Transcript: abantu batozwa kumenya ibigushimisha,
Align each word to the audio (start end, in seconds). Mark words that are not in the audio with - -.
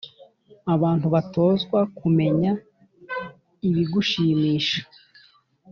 abantu 0.73 1.07
batozwa 1.15 1.79
kumenya 1.97 2.51
ibigushimisha, 3.67 4.79